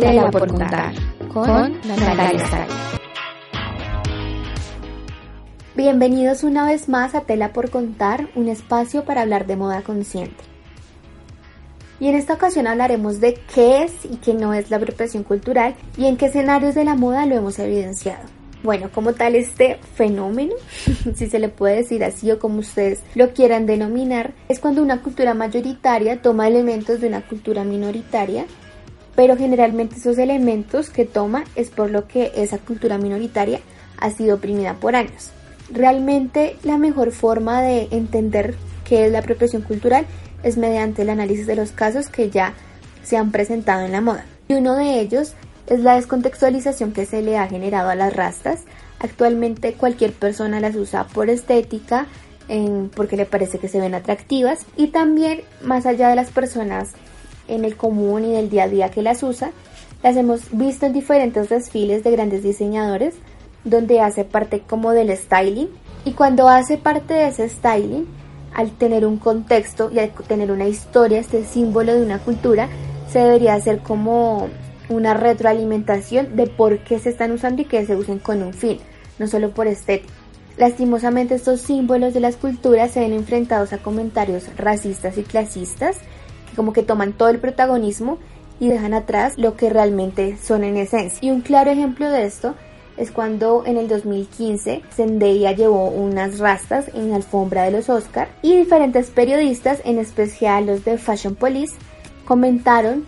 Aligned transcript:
Tela 0.00 0.30
por 0.30 0.48
contar 0.48 0.94
con 1.32 1.78
Natalia 1.86 2.66
Bienvenidos 5.76 6.44
una 6.44 6.64
vez 6.64 6.88
más 6.88 7.14
a 7.14 7.22
Tela 7.22 7.52
por 7.52 7.68
contar, 7.68 8.28
un 8.34 8.48
espacio 8.48 9.04
para 9.04 9.20
hablar 9.20 9.46
de 9.46 9.56
moda 9.56 9.82
consciente. 9.82 10.42
Y 12.00 12.08
en 12.08 12.14
esta 12.14 12.34
ocasión 12.34 12.66
hablaremos 12.66 13.20
de 13.20 13.34
qué 13.54 13.82
es 13.82 13.92
y 14.04 14.16
qué 14.16 14.32
no 14.32 14.54
es 14.54 14.70
la 14.70 14.78
apropiación 14.78 15.24
cultural 15.24 15.74
y 15.98 16.06
en 16.06 16.16
qué 16.16 16.26
escenarios 16.26 16.74
de 16.74 16.84
la 16.84 16.94
moda 16.94 17.26
lo 17.26 17.36
hemos 17.36 17.58
evidenciado. 17.58 18.24
Bueno, 18.62 18.90
como 18.94 19.12
tal 19.12 19.34
este 19.34 19.78
fenómeno, 19.94 20.54
si 21.14 21.28
se 21.28 21.38
le 21.38 21.48
puede 21.50 21.76
decir 21.76 22.02
así 22.02 22.30
o 22.30 22.38
como 22.38 22.60
ustedes 22.60 23.00
lo 23.14 23.34
quieran 23.34 23.66
denominar, 23.66 24.32
es 24.48 24.58
cuando 24.58 24.82
una 24.82 25.02
cultura 25.02 25.34
mayoritaria 25.34 26.22
toma 26.22 26.48
elementos 26.48 27.00
de 27.00 27.08
una 27.08 27.20
cultura 27.20 27.64
minoritaria 27.64 28.46
pero 29.14 29.36
generalmente 29.36 29.96
esos 29.96 30.18
elementos 30.18 30.90
que 30.90 31.04
toma 31.04 31.44
es 31.54 31.70
por 31.70 31.90
lo 31.90 32.06
que 32.08 32.32
esa 32.36 32.58
cultura 32.58 32.98
minoritaria 32.98 33.60
ha 33.98 34.10
sido 34.10 34.36
oprimida 34.36 34.74
por 34.74 34.96
años. 34.96 35.30
Realmente 35.70 36.56
la 36.62 36.78
mejor 36.78 37.12
forma 37.12 37.62
de 37.62 37.88
entender 37.90 38.54
qué 38.84 39.06
es 39.06 39.12
la 39.12 39.20
apropiación 39.20 39.62
cultural 39.62 40.06
es 40.42 40.56
mediante 40.56 41.02
el 41.02 41.10
análisis 41.10 41.46
de 41.46 41.56
los 41.56 41.70
casos 41.70 42.08
que 42.08 42.30
ya 42.30 42.54
se 43.02 43.16
han 43.16 43.30
presentado 43.30 43.84
en 43.84 43.92
la 43.92 44.00
moda. 44.00 44.24
Y 44.48 44.54
uno 44.54 44.74
de 44.74 45.00
ellos 45.00 45.34
es 45.66 45.80
la 45.80 45.94
descontextualización 45.94 46.92
que 46.92 47.06
se 47.06 47.22
le 47.22 47.38
ha 47.38 47.46
generado 47.46 47.90
a 47.90 47.94
las 47.94 48.14
rastas. 48.14 48.60
Actualmente 48.98 49.74
cualquier 49.74 50.12
persona 50.12 50.60
las 50.60 50.74
usa 50.74 51.06
por 51.06 51.30
estética, 51.30 52.06
porque 52.94 53.16
le 53.16 53.24
parece 53.24 53.58
que 53.58 53.68
se 53.68 53.80
ven 53.80 53.94
atractivas 53.94 54.66
y 54.76 54.88
también 54.88 55.40
más 55.62 55.86
allá 55.86 56.08
de 56.08 56.16
las 56.16 56.30
personas 56.30 56.90
en 57.48 57.64
el 57.64 57.76
común 57.76 58.24
y 58.24 58.32
del 58.32 58.50
día 58.50 58.64
a 58.64 58.68
día 58.68 58.90
que 58.90 59.02
las 59.02 59.22
usa. 59.22 59.52
Las 60.02 60.16
hemos 60.16 60.50
visto 60.50 60.86
en 60.86 60.92
diferentes 60.92 61.48
desfiles 61.48 62.02
de 62.02 62.10
grandes 62.10 62.42
diseñadores 62.42 63.14
donde 63.64 64.00
hace 64.00 64.24
parte 64.24 64.60
como 64.60 64.92
del 64.92 65.16
styling 65.16 65.68
y 66.04 66.12
cuando 66.12 66.48
hace 66.48 66.78
parte 66.78 67.14
de 67.14 67.28
ese 67.28 67.48
styling, 67.48 68.06
al 68.54 68.70
tener 68.72 69.06
un 69.06 69.18
contexto 69.18 69.90
y 69.92 69.98
al 69.98 70.10
tener 70.10 70.50
una 70.50 70.66
historia, 70.66 71.20
este 71.20 71.44
símbolo 71.44 71.94
de 71.94 72.02
una 72.02 72.18
cultura, 72.18 72.68
se 73.08 73.20
debería 73.20 73.54
hacer 73.54 73.78
como 73.78 74.48
una 74.88 75.14
retroalimentación 75.14 76.36
de 76.36 76.48
por 76.48 76.80
qué 76.80 76.98
se 76.98 77.10
están 77.10 77.30
usando 77.30 77.62
y 77.62 77.66
que 77.66 77.86
se 77.86 77.96
usen 77.96 78.18
con 78.18 78.42
un 78.42 78.52
fin, 78.52 78.78
no 79.18 79.26
solo 79.26 79.50
por 79.50 79.68
estética. 79.68 80.12
Lastimosamente 80.58 81.36
estos 81.36 81.62
símbolos 81.62 82.12
de 82.12 82.20
las 82.20 82.36
culturas 82.36 82.90
se 82.90 83.00
ven 83.00 83.14
enfrentados 83.14 83.72
a 83.72 83.78
comentarios 83.78 84.44
racistas 84.56 85.16
y 85.16 85.22
clasistas 85.22 85.96
como 86.54 86.72
que 86.72 86.82
toman 86.82 87.12
todo 87.12 87.28
el 87.28 87.38
protagonismo 87.38 88.18
y 88.60 88.68
dejan 88.68 88.94
atrás 88.94 89.38
lo 89.38 89.56
que 89.56 89.70
realmente 89.70 90.36
son 90.42 90.64
en 90.64 90.76
esencia. 90.76 91.18
Y 91.20 91.30
un 91.30 91.40
claro 91.40 91.70
ejemplo 91.70 92.10
de 92.10 92.24
esto 92.24 92.54
es 92.96 93.10
cuando 93.10 93.64
en 93.66 93.76
el 93.76 93.88
2015 93.88 94.82
Zendaya 94.94 95.52
llevó 95.52 95.88
unas 95.88 96.38
rastas 96.38 96.86
en 96.94 97.10
la 97.10 97.16
alfombra 97.16 97.64
de 97.64 97.72
los 97.72 97.88
Oscar 97.88 98.28
y 98.42 98.56
diferentes 98.56 99.10
periodistas, 99.10 99.80
en 99.84 99.98
especial 99.98 100.66
los 100.66 100.84
de 100.84 100.98
Fashion 100.98 101.34
Police, 101.34 101.74
comentaron, 102.24 103.06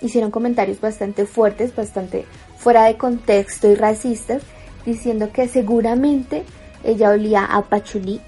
hicieron 0.00 0.30
comentarios 0.30 0.80
bastante 0.80 1.26
fuertes, 1.26 1.74
bastante 1.74 2.26
fuera 2.56 2.84
de 2.84 2.96
contexto 2.96 3.70
y 3.70 3.74
racistas, 3.74 4.42
diciendo 4.84 5.30
que 5.32 5.48
seguramente 5.48 6.44
ella 6.84 7.10
olía 7.10 7.44
a 7.44 7.62
pachulí 7.62 8.20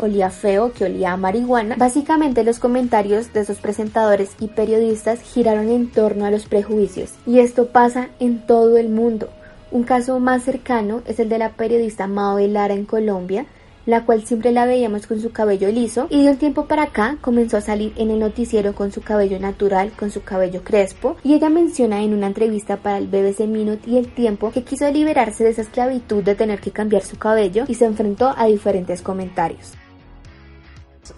olía 0.00 0.30
feo, 0.30 0.72
que 0.72 0.84
olía 0.84 1.12
a 1.12 1.16
marihuana. 1.16 1.76
Básicamente 1.78 2.44
los 2.44 2.58
comentarios 2.58 3.32
de 3.32 3.40
esos 3.40 3.58
presentadores 3.58 4.30
y 4.40 4.48
periodistas 4.48 5.20
giraron 5.20 5.68
en 5.68 5.90
torno 5.90 6.24
a 6.24 6.30
los 6.30 6.46
prejuicios 6.46 7.14
y 7.26 7.40
esto 7.40 7.68
pasa 7.68 8.08
en 8.18 8.46
todo 8.46 8.76
el 8.76 8.88
mundo. 8.88 9.28
Un 9.70 9.84
caso 9.84 10.18
más 10.18 10.42
cercano 10.42 11.02
es 11.06 11.20
el 11.20 11.28
de 11.28 11.38
la 11.38 11.50
periodista 11.50 12.08
Mao 12.08 12.38
Lara 12.40 12.74
en 12.74 12.84
Colombia, 12.84 13.46
la 13.86 14.04
cual 14.04 14.24
siempre 14.24 14.52
la 14.52 14.66
veíamos 14.66 15.06
con 15.06 15.20
su 15.20 15.32
cabello 15.32 15.68
liso 15.68 16.06
y 16.10 16.24
de 16.24 16.30
un 16.30 16.36
tiempo 16.36 16.66
para 16.66 16.84
acá 16.84 17.18
comenzó 17.20 17.56
a 17.56 17.60
salir 17.60 17.92
en 17.96 18.10
el 18.10 18.18
noticiero 18.18 18.74
con 18.74 18.92
su 18.92 19.00
cabello 19.00 19.38
natural, 19.38 19.92
con 19.98 20.10
su 20.10 20.22
cabello 20.22 20.62
crespo 20.62 21.16
y 21.24 21.34
ella 21.34 21.50
menciona 21.50 22.02
en 22.02 22.14
una 22.14 22.26
entrevista 22.26 22.76
para 22.76 22.98
el 22.98 23.06
BBC 23.06 23.46
Minute 23.46 23.88
y 23.88 23.98
El 23.98 24.12
Tiempo 24.12 24.50
que 24.50 24.64
quiso 24.64 24.90
liberarse 24.90 25.44
de 25.44 25.50
esa 25.50 25.62
esclavitud 25.62 26.22
de 26.22 26.34
tener 26.34 26.60
que 26.60 26.70
cambiar 26.70 27.02
su 27.02 27.16
cabello 27.16 27.64
y 27.68 27.74
se 27.74 27.86
enfrentó 27.86 28.34
a 28.36 28.46
diferentes 28.46 29.02
comentarios 29.02 29.72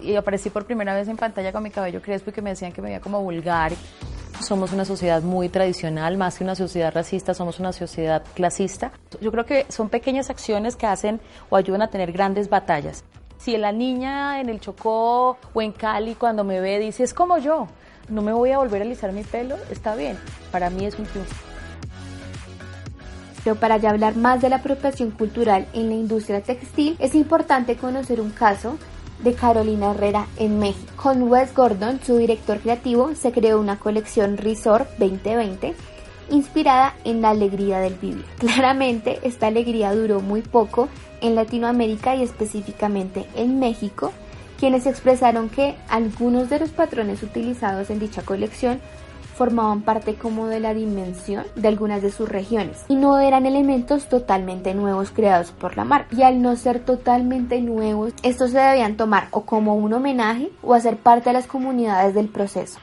y 0.01 0.17
aparecí 0.17 0.51
por 0.51 0.65
primera 0.65 0.95
vez 0.95 1.09
en 1.09 1.17
pantalla 1.17 1.53
con 1.53 1.63
mi 1.63 1.71
cabello 1.71 2.01
crespo 2.01 2.31
y 2.31 2.33
que 2.33 2.43
me 2.43 2.51
decían 2.51 2.73
que 2.73 2.81
me 2.81 2.89
veía 2.89 3.01
como 3.01 3.23
vulgar. 3.23 3.73
Somos 4.41 4.73
una 4.73 4.85
sociedad 4.85 5.23
muy 5.23 5.49
tradicional, 5.49 6.17
más 6.17 6.39
que 6.39 6.45
una 6.45 6.55
sociedad 6.55 6.93
racista, 6.93 7.35
somos 7.35 7.61
una 7.61 7.73
sociedad 7.73 8.23
clasista. 8.35 8.93
Yo 9.21 9.31
creo 9.31 9.47
que 9.47 9.67
son 9.69 9.89
pequeñas 9.89 10.31
acciones 10.31 10.75
que 10.75 10.87
hacen 10.87 11.21
o 11.51 11.57
ayudan 11.57 11.83
a 11.83 11.89
tener 11.89 12.13
grandes 12.13 12.49
batallas. 12.49 13.05
Si 13.39 13.57
la 13.57 13.73
niña 13.73 14.41
en 14.41 14.49
el 14.49 14.61
Chocó 14.61 15.37
o 15.53 15.63
en 15.63 15.73
Cali 15.73 16.15
cuando 16.15 16.45
me 16.45 16.61
ve 16.61 16.79
dice, 16.79 17.03
es 17.03 17.13
como 17.13 17.39
yo, 17.39 17.67
no 18.09 18.23
me 18.23 18.33
voy 18.33 18.53
a 18.53 18.59
volver 18.59 18.83
a 18.83 18.85
alisar 18.85 19.13
mi 19.13 19.23
pelo, 19.23 19.57
está 19.71 19.95
bien. 19.95 20.19
Para 20.51 20.71
mí 20.71 20.85
es 20.85 20.99
un 20.99 21.07
triunfo. 21.07 21.35
Pero 23.45 23.57
para 23.57 23.77
ya 23.77 23.91
hablar 23.91 24.17
más 24.17 24.41
de 24.41 24.49
la 24.49 24.57
apropiación 24.57 25.11
cultural 25.11 25.67
en 25.73 25.89
la 25.89 25.95
industria 25.95 26.43
textil, 26.43 26.97
es 27.01 27.15
importante 27.15 27.77
conocer 27.77 28.21
un 28.21 28.31
caso 28.31 28.79
de 29.23 29.35
Carolina 29.35 29.93
Herrera 29.93 30.27
en 30.37 30.59
México. 30.59 30.93
Con 30.97 31.23
Wes 31.25 31.55
Gordon, 31.55 32.01
su 32.05 32.17
director 32.17 32.59
creativo, 32.59 33.15
se 33.15 33.33
creó 33.33 33.61
una 33.61 33.79
colección 33.79 34.37
Resort 34.37 34.89
2020 34.99 35.75
inspirada 36.31 36.95
en 37.05 37.21
la 37.23 37.31
alegría 37.31 37.81
del 37.81 37.95
vivir. 37.95 38.25
Claramente, 38.39 39.21
esta 39.23 39.49
alegría 39.49 39.95
duró 39.95 40.21
muy 40.21 40.43
poco 40.43 40.89
en 41.21 41.35
Latinoamérica 41.35 42.17
y 42.17 42.23
específicamente 42.23 43.27
en 43.37 43.59
México, 43.59 44.13
quienes 44.59 44.87
expresaron 44.87 45.49
que 45.49 45.75
algunos 45.89 46.49
de 46.49 46.61
los 46.61 46.71
patrones 46.71 47.23
utilizados 47.23 47.91
en 47.91 47.99
dicha 47.99 48.23
colección 48.23 48.81
formaban 49.35 49.83
parte 49.83 50.15
como 50.15 50.47
de 50.47 50.61
la 50.61 50.75
dimensión 50.75 51.45
de 51.57 51.69
algunas 51.69 52.03
de 52.03 52.11
sus 52.11 52.29
regiones 52.29 52.85
y 52.89 52.97
no 52.97 53.19
eran 53.19 53.47
elementos 53.47 54.09
totalmente 54.09 54.75
nuevos 54.75 55.11
creados 55.11 55.51
por 55.53 55.77
la 55.77 55.85
marca. 55.85 56.15
Y 56.15 56.23
al 56.23 56.43
no 56.43 56.57
ser 56.57 56.81
totalmente 56.81 57.61
nuevos, 57.61 58.13
estos 58.23 58.51
se 58.51 58.59
debían 58.59 58.97
tomar 58.97 59.29
o 59.31 59.43
como 59.43 59.75
un 59.75 59.93
homenaje 59.93 60.51
o 60.63 60.75
hacer 60.75 60.97
parte 60.97 61.31
de 61.31 61.35
las 61.35 61.47
comunidades 61.47 62.15
del 62.15 62.29
proceso. 62.29 62.79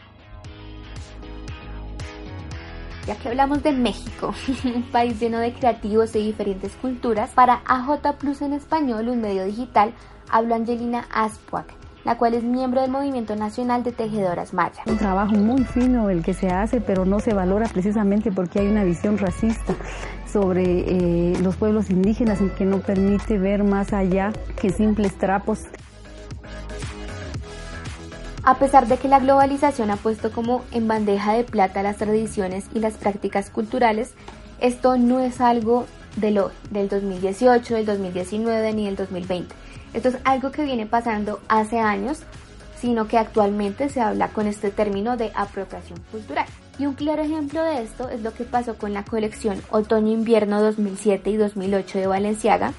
Ya 3.08 3.16
que 3.16 3.30
hablamos 3.30 3.64
de 3.64 3.72
México, 3.72 4.36
un 4.64 4.84
país 4.84 5.20
lleno 5.20 5.40
de 5.40 5.54
creativos 5.54 6.16
y 6.16 6.20
diferentes 6.20 6.76
culturas, 6.76 7.32
para 7.32 7.62
AJ 7.66 8.18
Plus 8.20 8.42
en 8.44 8.54
español, 8.54 9.10
un 9.10 9.22
medio 9.22 9.46
digital, 9.46 9.94
habló 10.30 10.54
Angelina 10.54 11.08
Aspuac, 11.12 11.74
la 12.10 12.18
cual 12.18 12.34
es 12.34 12.44
miembro 12.44 12.82
del 12.82 12.90
Movimiento 12.90 13.36
Nacional 13.36 13.84
de 13.84 13.92
Tejedoras 13.92 14.52
Maya. 14.52 14.82
Un 14.88 14.98
trabajo 14.98 15.36
muy 15.36 15.64
fino 15.64 16.10
el 16.10 16.24
que 16.24 16.34
se 16.34 16.48
hace, 16.48 16.82
pero 16.82 17.06
no 17.06 17.20
se 17.20 17.36
valora 17.36 17.68
precisamente 17.68 18.32
porque 18.32 18.58
hay 18.58 18.68
una 18.68 18.84
visión 18.84 19.20
racista 19.20 19.76
sobre 20.26 20.64
eh, 20.64 21.38
los 21.44 21.56
pueblos 21.56 21.92
indígenas 21.92 22.42
y 22.42 22.50
que 22.50 22.66
no 22.66 22.80
permite 22.80 23.38
ver 23.38 23.64
más 23.64 23.94
allá 23.94 24.34
que 24.60 24.72
simples 24.72 25.20
trapos. 25.20 25.66
A 28.44 28.56
pesar 28.56 28.88
de 28.88 28.98
que 28.98 29.08
la 29.08 29.20
globalización 29.20 29.92
ha 29.92 29.96
puesto 29.96 30.32
como 30.32 30.64
en 30.72 30.88
bandeja 30.88 31.34
de 31.34 31.44
plata 31.44 31.84
las 31.84 31.98
tradiciones 31.98 32.66
y 32.74 32.80
las 32.80 32.96
prácticas 32.96 33.52
culturales, 33.52 34.16
esto 34.60 34.98
no 34.98 35.20
es 35.20 35.42
algo 35.42 35.86
de 36.16 36.32
lo, 36.32 36.50
del 36.72 36.90
2018, 36.90 37.76
del 37.76 37.86
2019 37.86 38.74
ni 38.74 38.86
del 38.88 38.96
2020 38.96 39.69
esto 39.94 40.10
es 40.10 40.18
algo 40.24 40.52
que 40.52 40.64
viene 40.64 40.86
pasando 40.86 41.40
hace 41.48 41.80
años, 41.80 42.24
sino 42.80 43.08
que 43.08 43.18
actualmente 43.18 43.90
se 43.90 44.02
habla 44.02 44.30
con 44.30 44.48
este 44.48 44.72
término 44.72 45.18
de 45.18 45.32
apropiación 45.36 46.00
cultural. 46.12 46.46
Y 46.78 46.86
un 46.86 46.94
claro 46.94 47.22
ejemplo 47.22 47.62
de 47.64 47.82
esto 47.82 48.10
es 48.10 48.22
lo 48.22 48.34
que 48.34 48.46
pasó 48.46 48.76
con 48.76 48.94
la 48.94 49.04
colección 49.04 49.62
Otoño-Invierno 49.70 50.62
2007 50.62 51.30
y 51.30 51.38
2008 51.38 52.00
de 52.00 52.08
Valenciaga, 52.08 52.74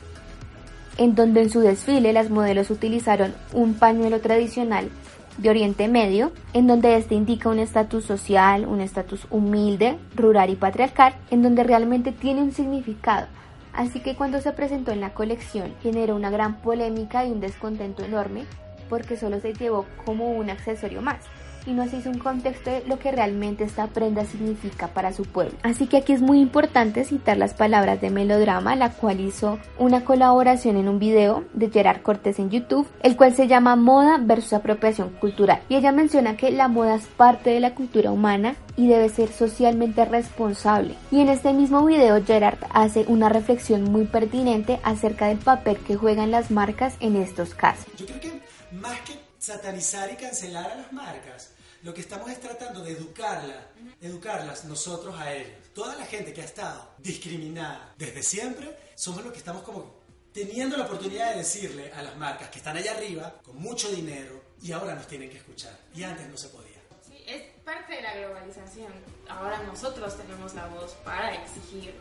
en 0.97 1.15
donde 1.15 1.43
en 1.43 1.51
su 1.51 1.61
desfile 1.61 2.13
las 2.13 2.31
modelos 2.31 2.71
utilizaron 2.71 3.35
un 3.53 3.75
pañuelo 3.75 4.21
tradicional 4.21 4.89
de 5.37 5.51
Oriente 5.51 5.89
Medio, 5.89 6.33
en 6.53 6.67
donde 6.67 6.97
este 6.97 7.15
indica 7.15 7.49
un 7.49 7.59
estatus 7.59 8.05
social, 8.05 8.67
un 8.67 8.81
estatus 8.81 9.27
humilde, 9.31 9.99
rural 10.15 10.51
y 10.51 10.57
patriarcal, 10.57 11.15
en 11.31 11.43
donde 11.43 11.65
realmente 11.65 12.13
tiene 12.13 12.43
un 12.43 12.53
significado. 12.53 13.27
Así 13.73 14.01
que 14.01 14.17
cuando 14.17 14.41
se 14.41 14.53
presentó 14.53 14.91
en 14.91 15.01
la 15.01 15.15
colección 15.15 15.75
generó 15.83 16.17
una 16.17 16.31
gran 16.31 16.57
polémica 16.61 17.25
y 17.25 17.33
un 17.33 17.41
descontento 17.41 18.05
enorme 18.05 18.45
porque 18.89 19.17
solo 19.17 19.41
se 19.41 19.55
llevó 19.55 19.87
como 20.05 20.31
un 20.33 20.51
accesorio 20.51 21.01
más 21.01 21.25
y 21.71 21.73
no 21.73 21.89
se 21.89 21.99
hizo 21.99 22.11
un 22.11 22.19
contexto 22.19 22.71
de 22.71 22.85
lo 22.87 22.99
que 22.99 23.13
realmente 23.13 23.65
esta 23.65 23.87
prenda 23.87 24.25
significa 24.25 24.89
para 24.89 25.13
su 25.13 25.23
pueblo. 25.25 25.57
Así 25.63 25.87
que 25.87 25.99
aquí 25.99 26.13
es 26.13 26.21
muy 26.21 26.41
importante 26.41 27.05
citar 27.05 27.37
las 27.37 27.55
palabras 27.55 28.01
de 28.01 28.11
Melodrama, 28.11 28.75
la 28.75 28.91
cual 28.91 29.21
hizo 29.21 29.59
una 29.79 30.05
colaboración 30.05 30.77
en 30.77 30.89
un 30.89 30.99
video 30.99 31.45
de 31.53 31.71
Gerard 31.71 32.03
Cortés 32.03 32.39
en 32.41 32.51
YouTube, 32.51 32.89
el 33.03 33.17
cual 33.17 33.35
se 33.35 33.47
llama 33.47 33.77
Moda 33.77 34.19
versus 34.21 34.55
apropiación 34.55 35.11
cultural. 35.21 35.63
Y 35.69 35.77
ella 35.77 35.93
menciona 35.93 36.37
que 36.37 36.51
la 36.51 36.69
moda 36.69 36.97
es 36.97 37.07
parte 37.07 37.51
de 37.51 37.61
la 37.61 37.75
cultura 37.75 38.11
humana 38.11 38.57
y 38.77 38.89
debe 38.89 39.09
ser 39.09 39.31
socialmente 39.31 40.05
responsable. 40.05 40.97
Y 41.11 41.21
en 41.21 41.29
este 41.29 41.53
mismo 41.53 41.85
video 41.85 42.23
Gerard 42.25 42.59
hace 42.73 43.05
una 43.07 43.29
reflexión 43.29 43.85
muy 43.85 44.07
pertinente 44.07 44.81
acerca 44.83 45.29
del 45.29 45.39
papel 45.39 45.77
que 45.79 45.97
juegan 45.97 46.31
las 46.33 46.51
marcas 46.51 46.95
en 47.01 47.17
estos 47.17 47.55
casos. 47.55 47.87
Yo 47.97 48.07
creo 48.07 48.21
que 48.21 48.41
más 48.73 49.01
que 49.03 49.31
satanizar 49.41 50.13
y 50.13 50.17
cancelar 50.17 50.71
a 50.71 50.77
las 50.77 50.93
marcas, 50.93 51.51
lo 51.83 51.95
que 51.95 52.01
estamos 52.01 52.31
es 52.31 52.41
tratando 52.41 52.83
de 52.83 52.93
educarla, 52.93 53.69
educarlas 54.01 54.65
nosotros 54.65 55.19
a 55.19 55.33
ellos. 55.33 55.57
Toda 55.75 55.97
la 55.97 56.05
gente 56.05 56.33
que 56.33 56.43
ha 56.43 56.45
estado 56.45 56.91
discriminada 56.99 57.95
desde 57.97 58.23
siempre, 58.23 58.77
somos 58.95 59.25
los 59.25 59.33
que 59.33 59.39
estamos 59.39 59.63
como 59.63 60.01
teniendo 60.33 60.77
la 60.77 60.85
oportunidad 60.85 61.33
de 61.33 61.39
decirle 61.39 61.93
a 61.93 62.03
las 62.03 62.17
marcas 62.17 62.51
que 62.51 62.59
están 62.59 62.77
allá 62.77 62.93
arriba, 62.93 63.41
con 63.45 63.57
mucho 63.57 63.91
dinero, 63.91 64.41
y 64.63 64.73
ahora 64.73 64.95
nos 64.95 65.07
tienen 65.07 65.31
que 65.31 65.39
escuchar. 65.39 65.77
Y 65.95 66.03
antes 66.03 66.29
no 66.29 66.37
se 66.37 66.49
podía. 66.49 66.81
Sí, 67.07 67.25
es 67.27 67.43
parte 67.65 67.95
de 67.95 68.03
la 68.03 68.15
globalización. 68.15 68.93
Ahora 69.29 69.63
nosotros 69.63 70.17
tenemos 70.17 70.55
la 70.55 70.67
voz 70.67 70.93
para 71.05 71.35
exigir 71.35 71.95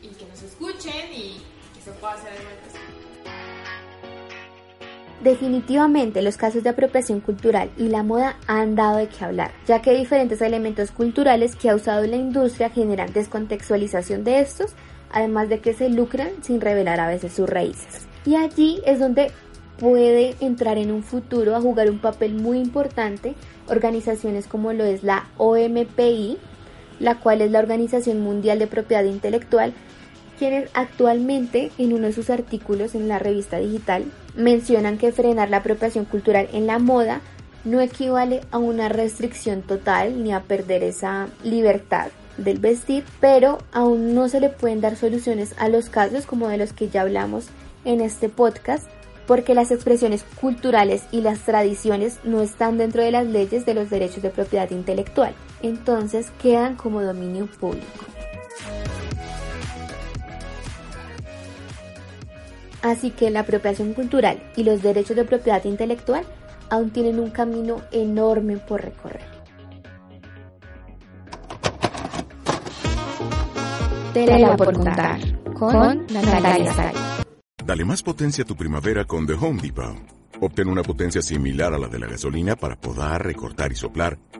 y 0.00 0.08
que 0.08 0.24
nos 0.24 0.42
escuchen 0.42 1.12
y 1.12 1.42
que 1.74 1.82
se 1.82 1.92
pueda 1.92 2.14
hacer 2.14 2.32
algo 2.32 3.91
Definitivamente 5.22 6.20
los 6.20 6.36
casos 6.36 6.64
de 6.64 6.70
apropiación 6.70 7.20
cultural 7.20 7.70
y 7.78 7.88
la 7.88 8.02
moda 8.02 8.36
han 8.48 8.74
dado 8.74 8.96
de 8.96 9.06
qué 9.06 9.24
hablar, 9.24 9.52
ya 9.68 9.80
que 9.80 9.96
diferentes 9.96 10.40
elementos 10.40 10.90
culturales 10.90 11.54
que 11.54 11.70
ha 11.70 11.76
usado 11.76 12.04
la 12.06 12.16
industria 12.16 12.70
generan 12.70 13.12
descontextualización 13.12 14.24
de 14.24 14.40
estos, 14.40 14.72
además 15.12 15.48
de 15.48 15.60
que 15.60 15.74
se 15.74 15.88
lucran 15.88 16.30
sin 16.42 16.60
revelar 16.60 16.98
a 16.98 17.06
veces 17.06 17.34
sus 17.34 17.48
raíces. 17.48 18.08
Y 18.26 18.34
allí 18.34 18.82
es 18.84 18.98
donde 18.98 19.30
puede 19.78 20.34
entrar 20.40 20.76
en 20.76 20.90
un 20.90 21.04
futuro 21.04 21.54
a 21.54 21.60
jugar 21.60 21.88
un 21.88 22.00
papel 22.00 22.34
muy 22.34 22.58
importante 22.58 23.34
organizaciones 23.68 24.48
como 24.48 24.72
lo 24.72 24.84
es 24.84 25.04
la 25.04 25.28
OMPI, 25.38 26.36
la 26.98 27.20
cual 27.20 27.42
es 27.42 27.52
la 27.52 27.60
Organización 27.60 28.22
Mundial 28.22 28.58
de 28.58 28.66
Propiedad 28.66 29.04
Intelectual, 29.04 29.72
quienes 30.36 30.68
actualmente 30.74 31.70
en 31.78 31.92
uno 31.92 32.08
de 32.08 32.12
sus 32.12 32.28
artículos 32.28 32.96
en 32.96 33.06
la 33.06 33.20
revista 33.20 33.58
digital 33.58 34.04
mencionan 34.34 34.98
que 34.98 35.12
frenar 35.12 35.50
la 35.50 35.58
apropiación 35.58 36.04
cultural 36.04 36.48
en 36.52 36.66
la 36.66 36.78
moda 36.78 37.20
no 37.64 37.80
equivale 37.80 38.40
a 38.50 38.58
una 38.58 38.88
restricción 38.88 39.62
total 39.62 40.22
ni 40.22 40.32
a 40.32 40.40
perder 40.40 40.82
esa 40.82 41.28
libertad 41.44 42.08
del 42.36 42.58
vestir, 42.58 43.04
pero 43.20 43.58
aún 43.72 44.14
no 44.14 44.28
se 44.28 44.40
le 44.40 44.48
pueden 44.48 44.80
dar 44.80 44.96
soluciones 44.96 45.54
a 45.58 45.68
los 45.68 45.88
casos 45.88 46.26
como 46.26 46.48
de 46.48 46.56
los 46.56 46.72
que 46.72 46.88
ya 46.88 47.02
hablamos 47.02 47.46
en 47.84 48.00
este 48.00 48.28
podcast, 48.28 48.88
porque 49.26 49.54
las 49.54 49.70
expresiones 49.70 50.24
culturales 50.40 51.04
y 51.12 51.20
las 51.20 51.40
tradiciones 51.40 52.18
no 52.24 52.40
están 52.40 52.78
dentro 52.78 53.02
de 53.02 53.12
las 53.12 53.26
leyes 53.26 53.64
de 53.64 53.74
los 53.74 53.90
derechos 53.90 54.22
de 54.22 54.30
propiedad 54.30 54.70
intelectual, 54.70 55.34
entonces 55.62 56.30
quedan 56.42 56.74
como 56.74 57.02
dominio 57.02 57.46
público. 57.46 58.21
Así 62.82 63.10
que 63.10 63.30
la 63.30 63.40
apropiación 63.40 63.94
cultural 63.94 64.42
y 64.56 64.64
los 64.64 64.82
derechos 64.82 65.16
de 65.16 65.24
propiedad 65.24 65.64
intelectual 65.64 66.24
aún 66.68 66.90
tienen 66.90 67.20
un 67.20 67.30
camino 67.30 67.82
enorme 67.92 68.56
por 68.56 68.82
recorrer. 68.82 69.22
Tela 74.12 74.56
por 74.56 74.74
contar 74.74 75.20
con 75.54 76.06
Natalia 76.12 76.92
Dale 77.64 77.84
más 77.84 78.02
potencia 78.02 78.42
a 78.42 78.46
tu 78.46 78.56
primavera 78.56 79.04
con 79.04 79.26
The 79.26 79.34
Home 79.34 79.62
Depot. 79.62 79.96
Obtén 80.40 80.68
una 80.68 80.82
potencia 80.82 81.22
similar 81.22 81.72
a 81.72 81.78
la 81.78 81.86
de 81.86 81.98
la 82.00 82.08
gasolina 82.08 82.56
para 82.56 82.74
poder 82.74 83.22
recortar 83.22 83.70
y 83.70 83.76
soplar 83.76 84.18